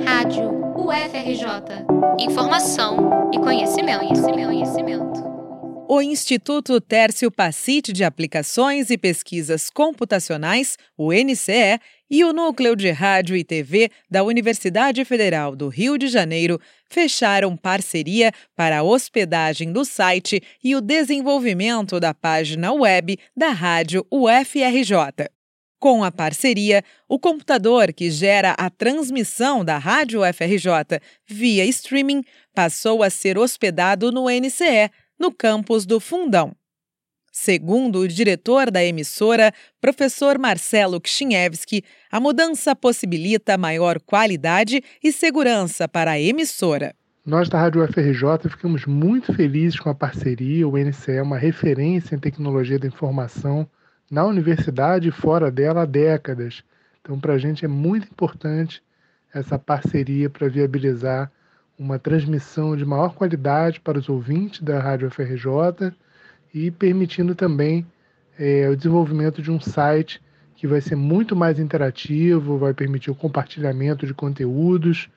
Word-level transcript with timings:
Rádio 0.00 0.50
UFRJ. 0.76 1.84
Informação 2.18 3.30
e 3.32 3.38
conhecimento, 3.38 4.00
conhecimento, 4.00 4.46
conhecimento. 4.46 5.32
O 5.88 6.00
Instituto 6.00 6.80
Tércio 6.80 7.30
Pacite 7.30 7.92
de 7.92 8.02
Aplicações 8.02 8.88
e 8.88 8.96
Pesquisas 8.96 9.68
Computacionais, 9.68 10.78
o 10.96 11.12
NCE, 11.12 11.78
e 12.10 12.24
o 12.24 12.32
Núcleo 12.32 12.74
de 12.74 12.90
Rádio 12.90 13.36
e 13.36 13.44
TV 13.44 13.90
da 14.10 14.22
Universidade 14.22 15.04
Federal 15.04 15.54
do 15.54 15.68
Rio 15.68 15.98
de 15.98 16.08
Janeiro 16.08 16.58
fecharam 16.88 17.56
parceria 17.56 18.32
para 18.56 18.78
a 18.78 18.82
hospedagem 18.82 19.72
do 19.72 19.84
site 19.84 20.42
e 20.64 20.74
o 20.74 20.80
desenvolvimento 20.80 22.00
da 22.00 22.14
página 22.14 22.72
web 22.72 23.18
da 23.36 23.50
Rádio 23.50 24.06
UFRJ. 24.10 25.28
Com 25.82 26.04
a 26.04 26.12
parceria, 26.12 26.84
o 27.08 27.18
computador 27.18 27.92
que 27.92 28.08
gera 28.08 28.52
a 28.52 28.70
transmissão 28.70 29.64
da 29.64 29.78
Rádio 29.78 30.20
UFRJ 30.20 31.00
via 31.26 31.64
streaming 31.64 32.22
passou 32.54 33.02
a 33.02 33.10
ser 33.10 33.36
hospedado 33.36 34.12
no 34.12 34.26
NCE, 34.30 34.88
no 35.18 35.32
campus 35.32 35.84
do 35.84 35.98
Fundão. 35.98 36.54
Segundo 37.32 37.98
o 37.98 38.06
diretor 38.06 38.70
da 38.70 38.84
emissora, 38.84 39.52
professor 39.80 40.38
Marcelo 40.38 41.00
Kchinevski, 41.00 41.82
a 42.12 42.20
mudança 42.20 42.76
possibilita 42.76 43.58
maior 43.58 43.98
qualidade 43.98 44.84
e 45.02 45.10
segurança 45.10 45.88
para 45.88 46.12
a 46.12 46.20
emissora. 46.20 46.94
Nós 47.26 47.48
da 47.48 47.60
Rádio 47.60 47.82
UFRJ 47.82 48.48
ficamos 48.48 48.86
muito 48.86 49.34
felizes 49.34 49.80
com 49.80 49.90
a 49.90 49.94
parceria. 49.96 50.68
O 50.68 50.78
NCE 50.78 51.16
é 51.16 51.22
uma 51.22 51.38
referência 51.38 52.14
em 52.14 52.20
tecnologia 52.20 52.78
da 52.78 52.86
informação 52.86 53.68
na 54.12 54.26
universidade 54.26 55.08
e 55.08 55.10
fora 55.10 55.50
dela 55.50 55.84
há 55.84 55.86
décadas. 55.86 56.62
Então, 57.00 57.18
para 57.18 57.32
a 57.32 57.38
gente 57.38 57.64
é 57.64 57.68
muito 57.68 58.06
importante 58.08 58.82
essa 59.32 59.58
parceria 59.58 60.28
para 60.28 60.50
viabilizar 60.50 61.32
uma 61.78 61.98
transmissão 61.98 62.76
de 62.76 62.84
maior 62.84 63.14
qualidade 63.14 63.80
para 63.80 63.98
os 63.98 64.10
ouvintes 64.10 64.60
da 64.60 64.78
Rádio 64.78 65.10
FRJ 65.10 65.94
e 66.52 66.70
permitindo 66.70 67.34
também 67.34 67.86
é, 68.38 68.68
o 68.68 68.76
desenvolvimento 68.76 69.40
de 69.40 69.50
um 69.50 69.58
site 69.58 70.20
que 70.56 70.66
vai 70.66 70.82
ser 70.82 70.94
muito 70.94 71.34
mais 71.34 71.58
interativo, 71.58 72.58
vai 72.58 72.74
permitir 72.74 73.10
o 73.10 73.14
compartilhamento 73.14 74.06
de 74.06 74.12
conteúdos 74.12 75.08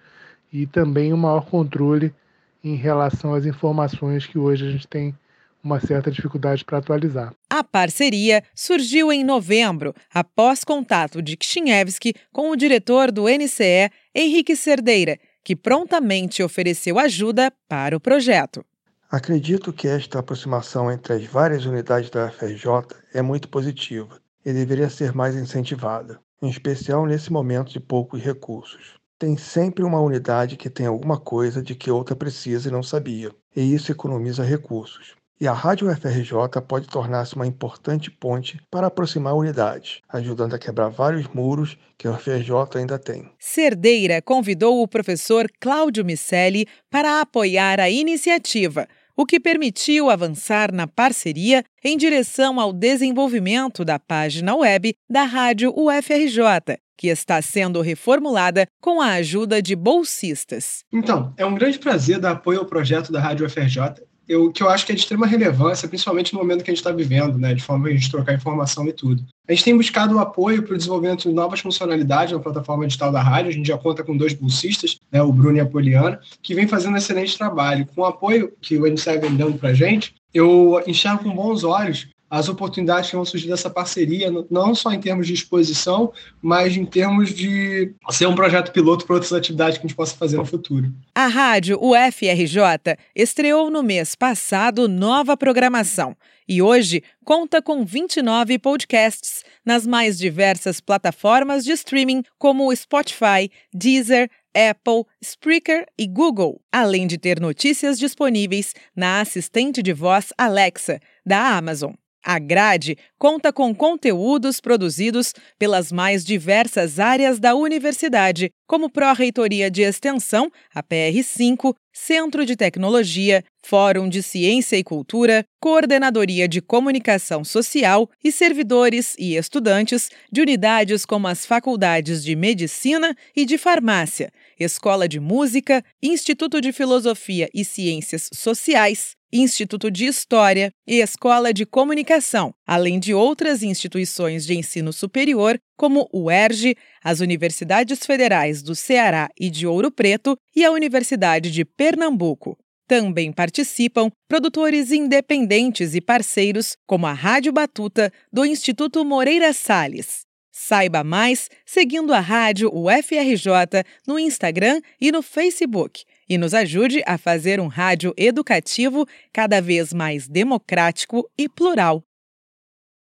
e 0.53 0.66
também 0.66 1.14
um 1.14 1.17
maior 1.17 1.45
controle 1.45 2.16
em 2.64 2.75
relação 2.75 3.33
às 3.33 3.45
informações 3.45 4.25
que 4.25 4.39
hoje 4.39 4.66
a 4.66 4.72
gente 4.72 4.88
tem 4.88 5.14
uma 5.61 5.81
certa 5.81 6.09
dificuldade 6.09 6.64
para 6.64 6.77
atualizar. 6.77 7.33
A 7.58 7.64
parceria 7.64 8.44
surgiu 8.53 9.14
em 9.14 9.23
novembro, 9.23 9.94
após 10.14 10.66
contato 10.66 11.22
de 11.22 11.38
Kchinevski 11.38 12.14
com 12.34 12.50
o 12.50 12.56
diretor 12.58 13.14
do 13.14 13.30
NCE, 13.30 13.89
Henrique 14.14 14.58
Cerdeira, 14.58 15.17
que 15.42 15.56
prontamente 15.56 16.44
ofereceu 16.44 17.00
ajuda 17.00 17.53
para 17.70 17.95
o 17.95 18.00
projeto. 18.02 18.61
Acredito 19.09 19.72
que 19.72 19.88
esta 19.88 20.20
aproximação 20.20 20.92
entre 20.92 21.14
as 21.14 21.23
várias 21.23 21.66
unidades 21.66 22.09
da 22.09 22.30
FRJ 22.30 22.94
é 23.14 23.22
muito 23.22 23.48
positiva 23.48 24.20
e 24.45 24.52
deveria 24.52 24.89
ser 24.89 25.14
mais 25.14 25.33
incentivada, 25.33 26.20
em 26.42 26.50
especial 26.50 27.06
nesse 27.06 27.31
momento 27.31 27.72
de 27.72 27.80
poucos 27.80 28.22
recursos. 28.22 28.95
Tem 29.17 29.38
sempre 29.38 29.86
uma 29.86 30.02
unidade 30.02 30.58
que 30.58 30.70
tem 30.70 30.88
alguma 30.88 31.17
coisa 31.17 31.61
de 31.61 31.73
que 31.73 31.89
outra 31.89 32.17
precisa 32.17 32.67
e 32.67 32.72
não 32.73 32.83
sabia, 32.83 33.31
e 33.56 33.73
isso 33.73 33.94
economiza 33.94 34.44
recursos. 34.44 35.16
E 35.39 35.50
a 35.50 35.53
Rádio 35.53 35.91
UFRJ 35.91 36.61
pode 36.66 36.88
tornar-se 36.88 37.36
uma 37.36 37.45
importante 37.45 38.09
ponte 38.09 38.58
para 38.72 38.88
aproximar 38.88 39.36
unidades, 39.36 40.00
ajudando 40.08 40.53
a 40.53 40.59
quebrar 40.59 40.88
vários 40.88 41.27
muros 41.27 41.77
que 41.97 42.08
a 42.08 42.11
UFRJ 42.11 42.53
ainda 42.75 42.97
tem. 42.97 43.30
Cerdeira 43.38 44.22
convidou 44.22 44.81
o 44.81 44.88
professor 44.88 45.47
Cláudio 45.59 46.05
Micelli 46.05 46.66
para 46.89 47.19
apoiar 47.19 47.81
a 47.81 47.89
iniciativa, 47.89 48.88
o 49.14 49.25
que 49.25 49.38
permitiu 49.38 50.09
avançar 50.09 50.72
na 50.72 50.88
parceria 50.88 51.66
em 51.83 51.97
direção 51.97 52.58
ao 52.58 52.71
desenvolvimento 52.71 53.83
da 53.83 53.99
página 53.99 54.55
web 54.55 54.95
da 55.10 55.23
Rádio 55.23 55.73
UFRJ, 55.76 56.80
que 56.98 57.08
está 57.08 57.42
sendo 57.42 57.81
reformulada 57.81 58.65
com 58.81 59.02
a 59.02 59.11
ajuda 59.15 59.61
de 59.61 59.76
bolsistas. 59.76 60.86
Então, 60.93 61.33
é 61.36 61.45
um 61.45 61.55
grande 61.55 61.77
prazer 61.77 62.20
dar 62.20 62.31
apoio 62.31 62.60
ao 62.60 62.65
projeto 62.65 63.11
da 63.11 63.20
Rádio 63.20 63.45
UFRJ 63.45 64.05
eu, 64.27 64.52
que 64.52 64.63
eu 64.63 64.69
acho 64.69 64.86
que 64.86 64.91
é 64.91 64.95
de 64.95 65.02
extrema 65.02 65.25
relevância, 65.25 65.87
principalmente 65.87 66.33
no 66.33 66.39
momento 66.39 66.63
que 66.63 66.71
a 66.71 66.73
gente 66.73 66.81
está 66.81 66.91
vivendo, 66.91 67.37
né, 67.37 67.53
de 67.53 67.63
forma 67.63 67.87
a 67.87 67.91
gente 67.91 68.09
trocar 68.09 68.33
informação 68.33 68.87
e 68.87 68.93
tudo. 68.93 69.23
A 69.47 69.53
gente 69.53 69.63
tem 69.63 69.77
buscado 69.77 70.15
o 70.15 70.19
apoio 70.19 70.63
para 70.63 70.73
o 70.73 70.77
desenvolvimento 70.77 71.30
de 71.30 71.33
novas 71.33 71.59
funcionalidades 71.59 72.33
na 72.33 72.39
plataforma 72.39 72.87
digital 72.87 73.11
da 73.11 73.21
rádio. 73.21 73.49
A 73.49 73.53
gente 73.53 73.67
já 73.67 73.77
conta 73.77 74.03
com 74.03 74.17
dois 74.17 74.33
bolsistas, 74.33 74.97
né, 75.11 75.21
o 75.21 75.31
Bruno 75.31 75.58
e 75.58 75.59
a 75.59 75.65
Poliana, 75.65 76.19
que 76.41 76.55
vem 76.55 76.67
fazendo 76.67 76.93
um 76.93 76.97
excelente 76.97 77.37
trabalho. 77.37 77.87
Com 77.93 78.02
o 78.02 78.05
apoio 78.05 78.52
que 78.61 78.77
o 78.77 78.87
NCE 78.87 79.19
vem 79.19 79.36
dando 79.36 79.58
para 79.58 79.69
a 79.69 79.73
gente, 79.73 80.15
eu 80.33 80.81
enxergo 80.86 81.23
com 81.23 81.36
bons 81.36 81.63
olhos 81.63 82.07
as 82.36 82.50
oportunidades 82.50 83.10
que 83.10 83.16
vão 83.16 83.23
surgir 83.23 83.48
dessa 83.48 83.70
parceria, 83.70 84.30
não 84.52 84.76
só 84.76 84.92
em 84.92 85.00
termos 85.00 85.26
de 85.26 85.34
exposição, 85.34 86.12
mas 86.42 86.76
em 86.76 86.86
termos 86.86 87.34
de 87.34 87.94
ser 88.10 88.28
um 88.28 88.36
projeto 88.36 88.73
piloto 88.73 89.06
para 89.06 89.16
outras 89.16 89.32
atividades 89.32 89.78
que 89.78 89.86
a 89.86 89.88
gente 89.88 89.96
possa 89.96 90.18
fazer 90.18 90.36
no 90.36 90.46
futuro. 90.46 90.94
A 91.16 91.28
rádio 91.28 91.80
UFRJ 91.82 92.98
estreou 93.16 93.72
no 93.72 93.82
mês 93.82 94.16
passado 94.16 94.90
nova 94.90 95.38
programação 95.38 96.14
e 96.46 96.62
hoje 96.62 97.02
conta 97.23 97.62
com 97.62 97.86
29 97.86 98.60
podcasts 98.60 99.42
nas 99.66 99.88
mais 99.88 100.17
diversas 100.17 100.82
plataformas 100.82 101.64
de 101.64 101.72
streaming 101.72 102.22
como 102.38 102.76
Spotify, 102.76 103.50
Deezer, 103.73 104.30
Apple, 104.54 105.06
Spreaker 105.22 105.86
e 105.98 106.06
Google, 106.06 106.62
além 106.70 107.08
de 107.08 107.17
ter 107.17 107.40
notícias 107.40 107.98
disponíveis 107.98 108.73
na 108.94 109.22
assistente 109.22 109.82
de 109.82 109.94
voz 109.94 110.34
Alexa 110.38 111.00
da 111.26 111.56
Amazon. 111.58 111.94
A 112.27 112.39
grade 112.39 112.97
conta 113.19 113.53
com 113.53 113.73
conteúdos 113.75 114.59
produzidos 114.59 115.31
pelas 115.59 115.91
mais 115.91 116.25
diversas 116.25 116.99
áreas 116.99 117.39
da 117.39 117.53
universidade, 117.53 118.49
como 118.65 118.89
Pró-Reitoria 118.89 119.69
de 119.69 119.83
Extensão, 119.83 120.52
a 120.73 120.81
PR5, 120.81 121.75
Centro 121.93 122.43
de 122.43 122.55
Tecnologia, 122.55 123.43
Fórum 123.63 124.09
de 124.09 124.23
Ciência 124.23 124.75
e 124.75 124.83
Cultura, 124.83 125.45
Coordenadoria 125.61 126.47
de 126.47 126.61
Comunicação 126.61 127.43
Social 127.43 128.09
e 128.24 128.31
servidores 128.31 129.15
e 129.19 129.36
estudantes 129.36 130.09
de 130.31 130.42
unidades 130.42 131.06
como 131.06 131.27
as 131.27 131.45
faculdades 131.45 132.24
de 132.24 132.36
Medicina 132.36 133.15
e 133.36 133.45
de 133.45 133.59
Farmácia, 133.59 134.31
Escola 134.59 135.07
de 135.07 135.19
Música, 135.19 135.86
Instituto 136.01 136.59
de 136.59 136.71
Filosofia 136.71 137.47
e 137.53 137.63
Ciências 137.63 138.31
Sociais, 138.33 139.15
Instituto 139.42 139.92
de 139.92 140.06
História 140.06 140.72
e 140.88 141.01
Escola 141.01 141.54
de 141.54 141.66
Comunicação, 141.66 142.54
além 142.66 143.00
de 143.00 143.13
outras 143.13 143.63
instituições 143.63 144.46
de 144.46 144.56
ensino 144.56 144.94
superior, 144.94 145.60
como 145.78 146.07
o 146.13 146.31
ERJ, 146.31 146.75
as 147.04 147.19
Universidades 147.19 148.06
Federais 148.06 148.62
do 148.62 148.74
Ceará 148.74 149.30
e 149.38 149.50
de 149.50 149.68
Ouro 149.68 149.92
Preto 149.92 150.38
e 150.56 150.63
a 150.63 150.72
Universidade 150.72 151.51
de 151.51 151.66
Pernambuco. 151.66 152.57
Também 152.88 153.31
participam 153.34 154.10
produtores 154.28 154.92
independentes 154.92 155.96
e 155.96 156.02
parceiros, 156.02 156.78
como 156.88 157.06
a 157.07 157.13
Rádio 157.13 157.52
Batuta, 157.52 158.12
do 158.31 158.46
Instituto 158.46 159.04
Moreira 159.04 159.52
Salles. 159.52 160.22
Saiba 160.50 161.04
mais 161.04 161.50
seguindo 161.66 162.13
a 162.13 162.22
rádio 162.22 162.72
UFRJ 162.74 163.84
no 164.07 164.18
Instagram 164.18 164.80
e 165.02 165.12
no 165.12 165.22
Facebook 165.22 166.06
e 166.27 166.38
nos 166.38 166.53
ajude 166.53 167.03
a 167.06 167.18
fazer 167.18 167.59
um 167.59 167.68
rádio 167.68 168.13
educativo 168.18 169.07
cada 169.31 169.62
vez 169.62 169.94
mais 169.94 170.27
democrático 170.27 171.30
e 171.38 171.47
plural. 171.47 172.03